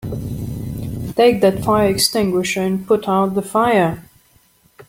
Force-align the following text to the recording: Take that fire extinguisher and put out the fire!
Take 1.15 1.41
that 1.41 1.63
fire 1.63 1.87
extinguisher 1.87 2.63
and 2.63 2.87
put 2.87 3.07
out 3.07 3.35
the 3.35 3.43
fire! 3.43 4.03